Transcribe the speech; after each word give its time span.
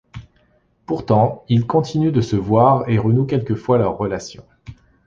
Pourtant, 0.87 1.43
ils 1.47 1.67
continuent 1.67 2.11
de 2.11 2.21
se 2.21 2.35
voir 2.35 2.89
et 2.89 2.97
renouent 2.97 3.27
quelquefois 3.27 3.77
leurs 3.77 3.99
relations. 3.99 4.43